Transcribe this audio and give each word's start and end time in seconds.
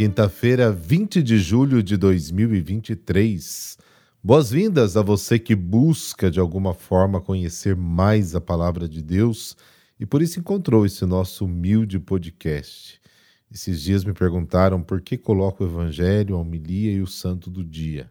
Quinta-feira, 0.00 0.72
20 0.72 1.22
de 1.22 1.36
julho 1.36 1.82
de 1.82 1.94
2023. 1.94 3.76
Boas-vindas 4.24 4.96
a 4.96 5.02
você 5.02 5.38
que 5.38 5.54
busca 5.54 6.30
de 6.30 6.40
alguma 6.40 6.72
forma 6.72 7.20
conhecer 7.20 7.76
mais 7.76 8.34
a 8.34 8.40
palavra 8.40 8.88
de 8.88 9.02
Deus 9.02 9.54
e 9.98 10.06
por 10.06 10.22
isso 10.22 10.40
encontrou 10.40 10.86
esse 10.86 11.04
nosso 11.04 11.44
humilde 11.44 12.00
podcast. 12.00 12.98
Esses 13.52 13.82
dias 13.82 14.02
me 14.02 14.14
perguntaram 14.14 14.82
por 14.82 15.02
que 15.02 15.18
coloco 15.18 15.62
o 15.62 15.66
Evangelho, 15.66 16.34
a 16.34 16.38
homilia 16.38 16.92
e 16.92 17.02
o 17.02 17.06
santo 17.06 17.50
do 17.50 17.62
dia. 17.62 18.10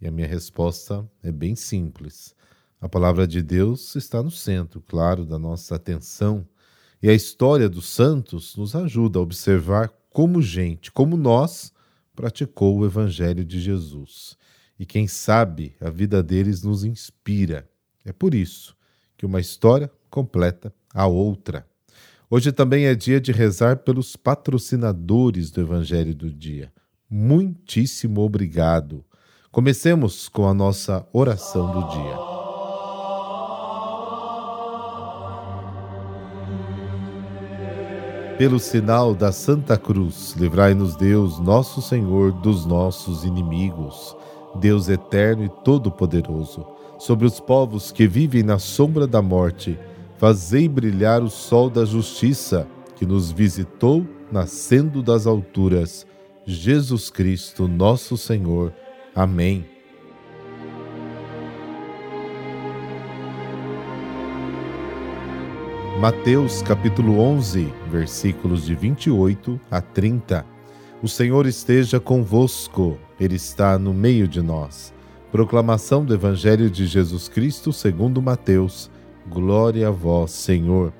E 0.00 0.08
a 0.08 0.10
minha 0.10 0.26
resposta 0.26 1.08
é 1.22 1.30
bem 1.30 1.54
simples. 1.54 2.34
A 2.80 2.88
palavra 2.88 3.24
de 3.24 3.40
Deus 3.40 3.94
está 3.94 4.20
no 4.20 4.32
centro, 4.32 4.80
claro, 4.80 5.24
da 5.24 5.38
nossa 5.38 5.76
atenção. 5.76 6.44
E 7.00 7.08
a 7.08 7.14
história 7.14 7.68
dos 7.68 7.88
santos 7.88 8.56
nos 8.56 8.74
ajuda 8.74 9.20
a 9.20 9.22
observar 9.22 9.92
como 10.10 10.42
gente, 10.42 10.92
como 10.92 11.16
nós, 11.16 11.72
praticou 12.14 12.78
o 12.78 12.84
Evangelho 12.84 13.44
de 13.44 13.60
Jesus 13.60 14.36
e 14.78 14.86
quem 14.86 15.06
sabe 15.06 15.76
a 15.80 15.90
vida 15.90 16.22
deles 16.22 16.62
nos 16.62 16.84
inspira. 16.84 17.68
É 18.04 18.12
por 18.12 18.34
isso 18.34 18.74
que 19.16 19.26
uma 19.26 19.40
história 19.40 19.90
completa 20.08 20.72
a 20.94 21.06
outra. 21.06 21.66
Hoje 22.30 22.50
também 22.50 22.86
é 22.86 22.94
dia 22.94 23.20
de 23.20 23.32
rezar 23.32 23.78
pelos 23.78 24.16
patrocinadores 24.16 25.50
do 25.50 25.60
Evangelho 25.60 26.14
do 26.14 26.30
Dia. 26.30 26.72
Muitíssimo 27.10 28.20
obrigado. 28.22 29.04
Comecemos 29.50 30.28
com 30.28 30.46
a 30.46 30.54
nossa 30.54 31.06
oração 31.12 31.72
do 31.72 31.88
dia. 31.90 32.29
Pelo 38.40 38.58
sinal 38.58 39.14
da 39.14 39.32
Santa 39.32 39.76
Cruz, 39.76 40.34
livrai-nos 40.34 40.96
Deus, 40.96 41.38
nosso 41.38 41.82
Senhor, 41.82 42.32
dos 42.32 42.64
nossos 42.64 43.22
inimigos. 43.22 44.16
Deus 44.58 44.88
eterno 44.88 45.44
e 45.44 45.50
todo-poderoso, 45.62 46.66
sobre 46.98 47.26
os 47.26 47.38
povos 47.38 47.92
que 47.92 48.08
vivem 48.08 48.42
na 48.42 48.58
sombra 48.58 49.06
da 49.06 49.20
morte, 49.20 49.78
fazei 50.16 50.70
brilhar 50.70 51.22
o 51.22 51.28
sol 51.28 51.68
da 51.68 51.84
justiça 51.84 52.66
que 52.96 53.04
nos 53.04 53.30
visitou 53.30 54.06
nascendo 54.32 55.02
das 55.02 55.26
alturas. 55.26 56.06
Jesus 56.46 57.10
Cristo, 57.10 57.68
nosso 57.68 58.16
Senhor. 58.16 58.72
Amém. 59.14 59.66
Mateus 66.00 66.62
capítulo 66.62 67.20
11, 67.20 67.70
versículos 67.90 68.64
de 68.64 68.74
28 68.74 69.60
a 69.70 69.82
30. 69.82 70.46
O 71.02 71.06
Senhor 71.06 71.44
esteja 71.44 72.00
convosco, 72.00 72.96
Ele 73.20 73.34
está 73.36 73.78
no 73.78 73.92
meio 73.92 74.26
de 74.26 74.40
nós. 74.40 74.94
Proclamação 75.30 76.02
do 76.02 76.14
Evangelho 76.14 76.70
de 76.70 76.86
Jesus 76.86 77.28
Cristo 77.28 77.70
segundo 77.70 78.22
Mateus. 78.22 78.90
Glória 79.28 79.88
a 79.88 79.90
vós, 79.90 80.30
Senhor. 80.30 80.90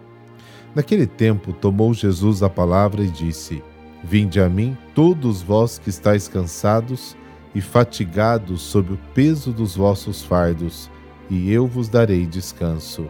Naquele 0.74 1.06
tempo 1.06 1.54
tomou 1.54 1.94
Jesus 1.94 2.42
a 2.42 2.50
palavra 2.50 3.02
e 3.02 3.08
disse: 3.08 3.64
Vinde 4.04 4.38
a 4.38 4.50
mim, 4.50 4.76
todos 4.94 5.40
vós 5.40 5.78
que 5.78 5.88
estáis 5.88 6.28
cansados 6.28 7.16
e 7.54 7.62
fatigados 7.62 8.60
sob 8.60 8.92
o 8.92 8.98
peso 9.14 9.50
dos 9.50 9.74
vossos 9.74 10.22
fardos, 10.22 10.90
e 11.30 11.50
eu 11.50 11.66
vos 11.66 11.88
darei 11.88 12.26
descanso. 12.26 13.08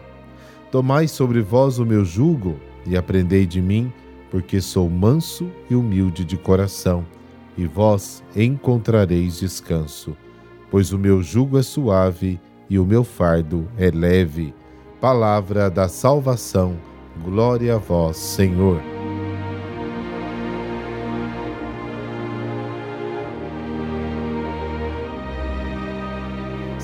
Tomai 0.71 1.07
sobre 1.07 1.41
vós 1.41 1.79
o 1.79 1.85
meu 1.85 2.05
jugo 2.05 2.55
e 2.85 2.95
aprendei 2.95 3.45
de 3.45 3.61
mim, 3.61 3.91
porque 4.29 4.61
sou 4.61 4.89
manso 4.89 5.51
e 5.69 5.75
humilde 5.75 6.23
de 6.23 6.37
coração, 6.37 7.05
e 7.57 7.67
vós 7.67 8.23
encontrareis 8.33 9.39
descanso. 9.39 10.15
Pois 10.71 10.93
o 10.93 10.97
meu 10.97 11.21
jugo 11.21 11.59
é 11.59 11.61
suave 11.61 12.39
e 12.69 12.79
o 12.79 12.85
meu 12.85 13.03
fardo 13.03 13.67
é 13.77 13.91
leve. 13.91 14.53
Palavra 15.01 15.69
da 15.69 15.89
salvação, 15.89 16.77
glória 17.21 17.75
a 17.75 17.77
vós, 17.77 18.15
Senhor. 18.15 18.90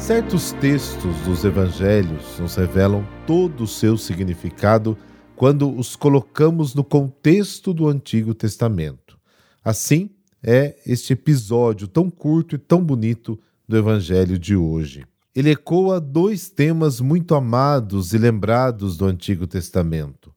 Certos 0.08 0.54
textos 0.54 1.18
dos 1.26 1.44
evangelhos 1.44 2.40
nos 2.40 2.56
revelam 2.56 3.06
todo 3.26 3.66
o 3.66 3.68
seu 3.68 3.98
significado 3.98 4.98
quando 5.36 5.70
os 5.70 5.98
colocamos 5.98 6.74
no 6.74 6.82
contexto 6.82 7.74
do 7.74 7.90
Antigo 7.90 8.34
Testamento. 8.34 9.20
Assim 9.62 10.10
é 10.42 10.78
este 10.86 11.12
episódio 11.12 11.90
tão 11.90 12.10
curto 12.10 12.56
e 12.56 12.58
tão 12.58 12.82
bonito 12.82 13.38
do 13.68 13.76
Evangelho 13.76 14.40
de 14.40 14.56
hoje. 14.56 15.04
Ele 15.36 15.52
ecoa 15.52 16.00
dois 16.00 16.50
temas 16.50 17.02
muito 17.02 17.36
amados 17.36 18.14
e 18.14 18.18
lembrados 18.18 18.96
do 18.96 19.06
Antigo 19.06 19.46
Testamento, 19.46 20.34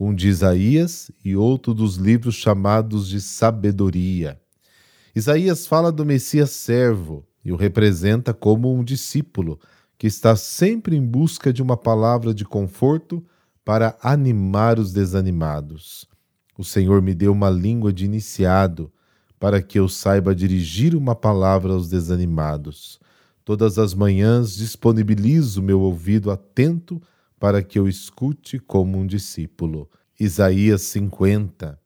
um 0.00 0.12
de 0.12 0.26
Isaías 0.26 1.12
e 1.24 1.36
outro 1.36 1.72
dos 1.72 1.94
livros 1.94 2.34
chamados 2.34 3.08
de 3.08 3.20
sabedoria. 3.20 4.40
Isaías 5.14 5.64
fala 5.64 5.92
do 5.92 6.04
Messias 6.04 6.50
servo 6.50 7.24
e 7.44 7.52
o 7.52 7.56
representa 7.56 8.32
como 8.32 8.72
um 8.72 8.84
discípulo 8.84 9.58
que 9.98 10.06
está 10.06 10.34
sempre 10.34 10.96
em 10.96 11.04
busca 11.04 11.52
de 11.52 11.62
uma 11.62 11.76
palavra 11.76 12.34
de 12.34 12.44
conforto 12.44 13.24
para 13.64 13.96
animar 14.02 14.78
os 14.78 14.92
desanimados. 14.92 16.08
O 16.58 16.64
Senhor 16.64 17.00
me 17.00 17.14
deu 17.14 17.32
uma 17.32 17.48
língua 17.48 17.92
de 17.92 18.04
iniciado, 18.04 18.92
para 19.38 19.60
que 19.60 19.78
eu 19.78 19.88
saiba 19.88 20.34
dirigir 20.34 20.94
uma 20.94 21.16
palavra 21.16 21.72
aos 21.72 21.88
desanimados. 21.88 23.00
Todas 23.44 23.76
as 23.76 23.92
manhãs 23.92 24.54
disponibilizo 24.54 25.60
meu 25.60 25.80
ouvido 25.80 26.30
atento 26.30 27.02
para 27.40 27.60
que 27.60 27.76
eu 27.76 27.88
escute 27.88 28.60
como 28.60 28.96
um 28.98 29.04
discípulo. 29.04 29.90
Isaías 30.18 30.82
50. 30.82 31.76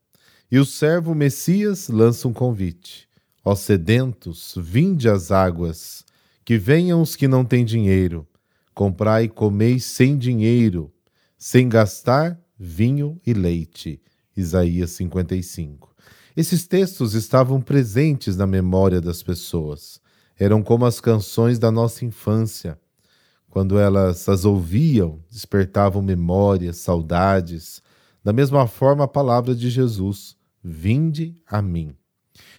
E 0.50 0.59
o 0.59 0.67
servo 0.67 1.15
Messias 1.15 1.88
lança 1.88 2.28
um 2.28 2.33
convite. 2.33 3.09
Ó 3.46 3.54
sedentos, 3.54 4.54
vinde 4.58 5.08
às 5.08 5.30
águas, 5.30 6.04
que 6.44 6.58
venham 6.58 7.00
os 7.00 7.14
que 7.14 7.28
não 7.28 7.44
têm 7.44 7.64
dinheiro. 7.64 8.26
Comprai 8.74 9.24
e 9.24 9.28
comei 9.28 9.80
sem 9.80 10.18
dinheiro 10.18 10.92
sem 11.38 11.68
gastar 11.68 12.36
vinho 12.58 13.20
e 13.24 13.32
leite. 13.32 14.00
Isaías 14.36 14.90
55. 14.90 15.94
Esses 16.36 16.66
textos 16.66 17.14
estavam 17.14 17.60
presentes 17.60 18.36
na 18.36 18.46
memória 18.46 19.00
das 19.00 19.22
pessoas. 19.22 20.00
Eram 20.38 20.62
como 20.62 20.84
as 20.84 21.00
canções 21.00 21.58
da 21.58 21.70
nossa 21.70 22.04
infância. 22.04 22.76
Quando 23.48 23.78
elas 23.78 24.28
as 24.28 24.44
ouviam, 24.44 25.20
despertavam 25.30 26.02
memórias, 26.02 26.78
saudades. 26.78 27.80
Da 28.24 28.32
mesma 28.32 28.66
forma, 28.66 29.04
a 29.04 29.08
palavra 29.08 29.54
de 29.54 29.70
Jesus: 29.70 30.36
Vinde 30.62 31.34
a 31.46 31.62
mim. 31.62 31.94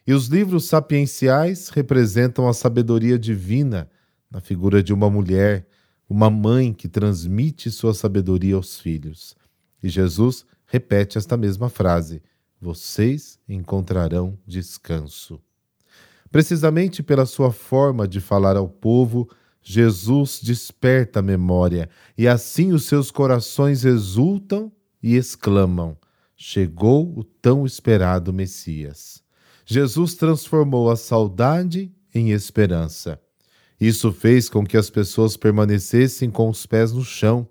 E 0.05 0.13
os 0.13 0.27
livros 0.27 0.65
sapienciais 0.65 1.69
representam 1.69 2.47
a 2.47 2.53
sabedoria 2.53 3.17
divina 3.17 3.89
na 4.29 4.41
figura 4.41 4.81
de 4.81 4.93
uma 4.93 5.09
mulher 5.09 5.67
uma 6.09 6.29
mãe 6.29 6.73
que 6.73 6.87
transmite 6.87 7.69
sua 7.69 7.93
sabedoria 7.93 8.55
aos 8.55 8.79
filhos. 8.79 9.35
E 9.84 9.90
Jesus 9.90 10.46
repete 10.66 11.17
esta 11.17 11.35
mesma 11.35 11.69
frase: 11.69 12.22
Vocês 12.61 13.40
encontrarão 13.47 14.37
descanso. 14.46 15.41
Precisamente 16.31 17.02
pela 17.02 17.25
sua 17.25 17.52
forma 17.52 18.07
de 18.07 18.19
falar 18.19 18.57
ao 18.57 18.67
povo, 18.67 19.29
Jesus 19.61 20.40
desperta 20.41 21.19
a 21.19 21.23
memória 21.23 21.90
e 22.17 22.28
assim 22.28 22.72
os 22.72 22.85
seus 22.85 23.11
corações 23.11 23.84
exultam 23.84 24.72
e 25.02 25.16
exclamam: 25.16 25.97
Chegou 26.35 27.17
o 27.17 27.23
tão 27.23 27.66
esperado 27.66 28.34
Messias. 28.34 29.22
Jesus 29.69 30.14
transformou 30.14 30.90
a 30.90 30.96
saudade 30.96 31.91
em 32.16 32.31
esperança. 32.31 33.19
Isso 33.78 34.14
fez 34.14 34.47
com 34.47 34.66
que 34.66 34.78
as 34.78 34.90
pessoas 34.90 35.35
permanecessem 35.35 36.31
com 36.31 36.49
os 36.49 36.66
pés 36.66 36.93
no 36.93 37.03
chão. 37.03 37.46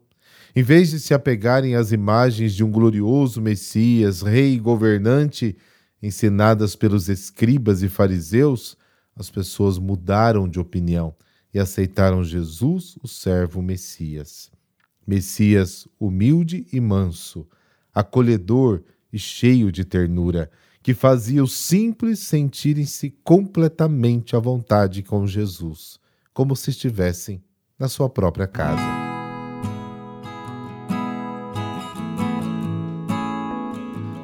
Em 0.55 0.63
vez 0.63 0.89
de 0.89 0.99
se 0.99 1.13
apegarem 1.13 1.75
às 1.75 1.93
imagens 1.93 2.55
de 2.55 2.65
um 2.65 2.71
glorioso 2.71 3.43
Messias, 3.43 4.23
rei 4.23 4.55
e 4.55 4.59
governante, 4.59 5.55
ensinadas 6.03 6.75
pelos 6.75 7.11
escribas 7.11 7.83
e 7.83 7.89
fariseus, 7.91 8.79
as 9.15 9.29
pessoas 9.29 9.77
mudaram 9.77 10.49
de 10.49 10.59
opinião 10.59 11.15
e 11.53 11.59
aceitaram 11.59 12.25
Jesus, 12.25 12.97
o 13.03 13.07
servo 13.07 13.61
Messias. 13.61 14.51
Messias 15.07 15.87
humilde 16.01 16.67
e 16.73 16.81
manso, 16.81 17.47
acolhedor 17.95 18.83
e 19.13 19.19
cheio 19.19 19.71
de 19.71 19.85
ternura, 19.85 20.51
que 20.87 20.95
fazia 20.95 21.43
os 21.43 21.53
simples 21.53 22.21
sentirem-se 22.21 23.11
completamente 23.25 24.37
à 24.37 24.39
vontade 24.39 25.03
com 25.03 25.27
Jesus, 25.27 25.99
como 26.33 26.55
se 26.55 26.71
estivessem 26.71 27.43
na 27.77 27.89
sua 27.89 28.09
própria 28.09 28.47
casa. 28.47 28.81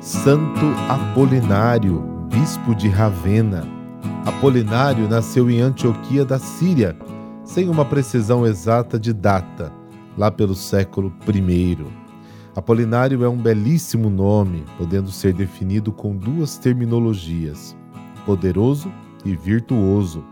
Santo 0.01 0.65
Apolinário, 0.89 2.01
bispo 2.31 2.77
de 2.77 2.89
Ravenna. 2.89 3.67
Apolinário 4.25 5.09
nasceu 5.09 5.51
em 5.51 5.61
Antioquia 5.61 6.25
da 6.25 6.39
Síria, 6.39 6.97
sem 7.45 7.69
uma 7.69 7.85
precisão 7.85 8.47
exata 8.47 9.01
de 9.01 9.13
data, 9.13 9.73
lá 10.17 10.31
pelo 10.31 10.55
século 10.55 11.13
I. 11.27 12.02
Apolinário 12.55 13.25
é 13.25 13.29
um 13.29 13.37
belíssimo 13.39 14.11
nome, 14.11 14.65
podendo 14.77 15.11
ser 15.11 15.33
definido 15.33 15.91
com 15.91 16.15
duas 16.15 16.59
terminologias: 16.59 17.75
poderoso 18.27 18.93
e 19.25 19.35
virtuoso. 19.35 20.23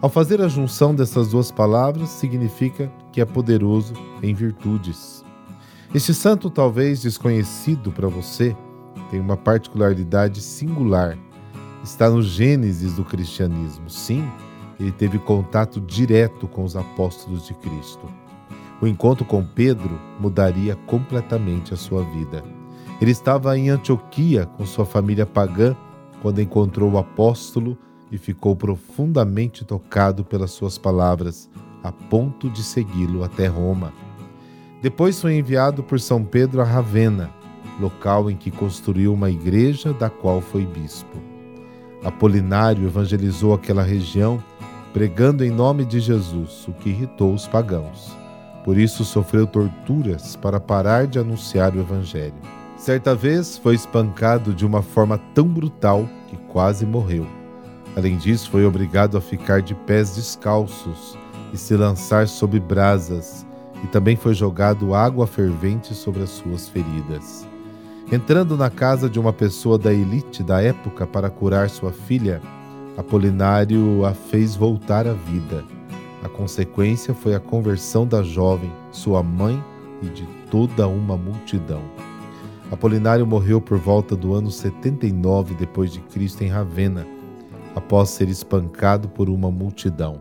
Ao 0.00 0.08
fazer 0.08 0.40
a 0.40 0.48
junção 0.48 0.94
dessas 0.94 1.28
duas 1.28 1.50
palavras, 1.50 2.10
significa 2.10 2.92
que 3.10 3.20
é 3.20 3.24
poderoso 3.24 3.94
em 4.22 4.32
virtudes. 4.34 5.24
Este 5.92 6.12
santo, 6.14 6.50
talvez 6.50 7.02
desconhecido 7.02 7.90
para 7.90 8.06
você, 8.06 8.56
tem 9.10 9.18
uma 9.18 9.36
particularidade 9.36 10.40
singular. 10.40 11.18
Está 11.82 12.10
no 12.10 12.22
Gênesis 12.22 12.94
do 12.94 13.04
cristianismo. 13.04 13.90
Sim, 13.90 14.28
ele 14.78 14.92
teve 14.92 15.18
contato 15.18 15.80
direto 15.80 16.46
com 16.46 16.64
os 16.64 16.76
apóstolos 16.76 17.46
de 17.46 17.54
Cristo. 17.54 18.08
O 18.80 18.86
encontro 18.86 19.24
com 19.24 19.44
Pedro 19.44 20.00
mudaria 20.20 20.76
completamente 20.86 21.72
a 21.72 21.76
sua 21.76 22.02
vida. 22.04 22.42
Ele 23.00 23.10
estava 23.10 23.56
em 23.56 23.70
Antioquia 23.70 24.46
com 24.46 24.66
sua 24.66 24.84
família 24.84 25.26
pagã 25.26 25.76
quando 26.22 26.40
encontrou 26.40 26.92
o 26.92 26.98
apóstolo 26.98 27.76
e 28.10 28.18
ficou 28.18 28.54
profundamente 28.54 29.64
tocado 29.64 30.24
pelas 30.24 30.52
suas 30.52 30.78
palavras, 30.78 31.50
a 31.82 31.92
ponto 31.92 32.48
de 32.48 32.62
segui-lo 32.62 33.24
até 33.24 33.46
Roma. 33.46 33.92
Depois 34.80 35.20
foi 35.20 35.36
enviado 35.36 35.82
por 35.82 35.98
São 35.98 36.24
Pedro 36.24 36.60
a 36.60 36.64
Ravenna, 36.64 37.30
local 37.80 38.30
em 38.30 38.36
que 38.36 38.50
construiu 38.50 39.12
uma 39.12 39.30
igreja 39.30 39.92
da 39.92 40.08
qual 40.08 40.40
foi 40.40 40.64
bispo. 40.64 41.18
Apolinário 42.04 42.86
evangelizou 42.86 43.54
aquela 43.54 43.82
região, 43.82 44.42
pregando 44.92 45.44
em 45.44 45.50
nome 45.50 45.84
de 45.84 46.00
Jesus, 46.00 46.68
o 46.68 46.72
que 46.72 46.90
irritou 46.90 47.34
os 47.34 47.48
pagãos. 47.48 48.23
Por 48.64 48.78
isso 48.78 49.04
sofreu 49.04 49.46
torturas 49.46 50.36
para 50.36 50.58
parar 50.58 51.06
de 51.06 51.18
anunciar 51.18 51.76
o 51.76 51.80
Evangelho. 51.80 52.32
Certa 52.78 53.14
vez 53.14 53.58
foi 53.58 53.74
espancado 53.74 54.54
de 54.54 54.64
uma 54.64 54.80
forma 54.80 55.18
tão 55.34 55.46
brutal 55.46 56.08
que 56.28 56.36
quase 56.48 56.86
morreu. 56.86 57.26
Além 57.94 58.16
disso, 58.16 58.50
foi 58.50 58.64
obrigado 58.64 59.18
a 59.18 59.20
ficar 59.20 59.60
de 59.60 59.74
pés 59.74 60.16
descalços 60.16 61.16
e 61.52 61.58
se 61.58 61.76
lançar 61.76 62.26
sob 62.26 62.58
brasas, 62.58 63.46
e 63.84 63.86
também 63.88 64.16
foi 64.16 64.32
jogado 64.32 64.94
água 64.94 65.26
fervente 65.26 65.94
sobre 65.94 66.22
as 66.22 66.30
suas 66.30 66.66
feridas. 66.66 67.46
Entrando 68.10 68.56
na 68.56 68.70
casa 68.70 69.08
de 69.08 69.20
uma 69.20 69.32
pessoa 69.32 69.78
da 69.78 69.92
elite 69.92 70.42
da 70.42 70.62
época 70.62 71.06
para 71.06 71.30
curar 71.30 71.68
sua 71.68 71.92
filha, 71.92 72.40
Apolinário 72.96 74.04
a 74.04 74.14
fez 74.14 74.56
voltar 74.56 75.06
à 75.06 75.12
vida 75.12 75.64
a 76.24 76.28
consequência 76.28 77.12
foi 77.12 77.34
a 77.34 77.40
conversão 77.40 78.06
da 78.06 78.22
jovem, 78.22 78.72
sua 78.90 79.22
mãe 79.22 79.62
e 80.02 80.06
de 80.06 80.26
toda 80.50 80.88
uma 80.88 81.18
multidão. 81.18 81.82
Apolinário 82.72 83.26
morreu 83.26 83.60
por 83.60 83.76
volta 83.76 84.16
do 84.16 84.32
ano 84.32 84.50
79 84.50 85.54
depois 85.54 85.92
de 85.92 86.00
Cristo 86.00 86.42
em 86.42 86.48
Ravenna, 86.48 87.06
após 87.76 88.08
ser 88.08 88.30
espancado 88.30 89.06
por 89.06 89.28
uma 89.28 89.50
multidão. 89.50 90.18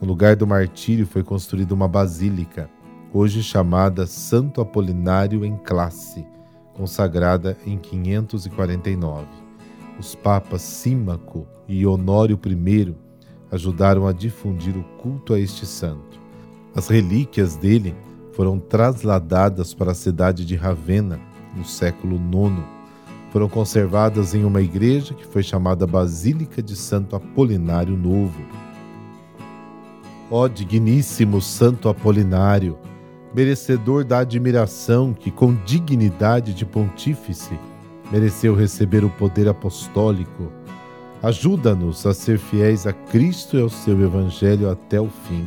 No 0.00 0.08
lugar 0.08 0.36
do 0.36 0.46
martírio 0.46 1.06
foi 1.06 1.22
construída 1.22 1.74
uma 1.74 1.86
basílica, 1.86 2.70
hoje 3.12 3.42
chamada 3.42 4.06
Santo 4.06 4.62
Apolinário 4.62 5.44
em 5.44 5.54
Classe, 5.58 6.26
consagrada 6.72 7.58
em 7.66 7.76
549. 7.76 9.26
Os 9.98 10.14
papas 10.14 10.62
Símaco 10.62 11.46
e 11.68 11.86
Honório 11.86 12.40
I 12.42 13.05
ajudaram 13.50 14.06
a 14.06 14.12
difundir 14.12 14.76
o 14.76 14.82
culto 14.98 15.34
a 15.34 15.40
este 15.40 15.66
santo. 15.66 16.20
As 16.74 16.88
relíquias 16.88 17.56
dele 17.56 17.94
foram 18.32 18.58
trasladadas 18.58 19.72
para 19.72 19.92
a 19.92 19.94
cidade 19.94 20.44
de 20.44 20.56
Ravenna 20.56 21.18
no 21.56 21.64
século 21.64 22.16
IX. 22.16 22.62
Foram 23.30 23.48
conservadas 23.48 24.34
em 24.34 24.44
uma 24.44 24.60
igreja 24.60 25.14
que 25.14 25.26
foi 25.26 25.42
chamada 25.42 25.86
Basílica 25.86 26.62
de 26.62 26.76
Santo 26.76 27.16
Apolinário 27.16 27.96
Novo. 27.96 28.40
Ó 30.30 30.48
digníssimo 30.48 31.40
Santo 31.40 31.88
Apolinário, 31.88 32.78
merecedor 33.34 34.04
da 34.04 34.18
admiração 34.18 35.14
que, 35.14 35.30
com 35.30 35.54
dignidade 35.64 36.52
de 36.52 36.66
pontífice, 36.66 37.58
mereceu 38.10 38.54
receber 38.54 39.04
o 39.04 39.10
poder 39.10 39.48
apostólico 39.48 40.52
Ajuda-nos 41.26 42.06
a 42.06 42.14
ser 42.14 42.38
fiéis 42.38 42.86
a 42.86 42.92
Cristo 42.92 43.56
e 43.56 43.60
ao 43.60 43.68
seu 43.68 44.00
Evangelho 44.00 44.70
até 44.70 45.00
o 45.00 45.08
fim. 45.08 45.44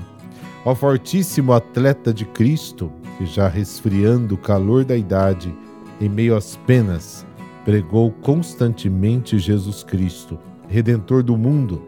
Ó 0.66 0.76
fortíssimo 0.76 1.54
atleta 1.54 2.14
de 2.14 2.26
Cristo, 2.26 2.92
que 3.18 3.26
já 3.26 3.48
resfriando 3.48 4.36
o 4.36 4.38
calor 4.38 4.84
da 4.84 4.98
idade, 4.98 5.56
em 6.02 6.10
meio 6.10 6.36
às 6.36 6.58
penas, 6.68 7.26
pregou 7.64 8.12
constantemente 8.12 9.40
Jesus 9.40 9.82
Cristo, 9.82 10.38
Redentor 10.68 11.24
do 11.24 11.38
mundo, 11.38 11.82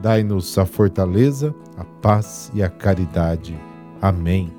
dai-nos 0.00 0.56
a 0.56 0.64
fortaleza, 0.64 1.54
a 1.76 1.84
paz 1.84 2.50
e 2.54 2.62
a 2.62 2.70
caridade. 2.70 3.54
Amém. 4.00 4.50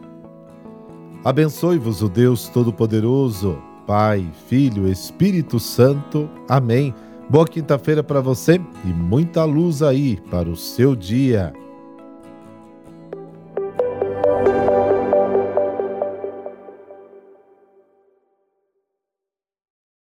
Abençoe-vos 1.25 2.03
o 2.03 2.07
Deus 2.07 2.47
Todo-Poderoso, 2.49 3.57
Pai, 3.87 4.29
Filho, 4.47 4.87
Espírito 4.87 5.59
Santo. 5.59 6.29
Amém. 6.47 6.93
Boa 7.29 7.47
quinta-feira 7.47 8.01
para 8.01 8.21
você 8.21 8.59
e 8.83 8.87
muita 8.87 9.43
luz 9.43 9.83
aí 9.83 10.19
para 10.31 10.49
o 10.49 10.55
seu 10.55 10.95
dia. 10.95 11.53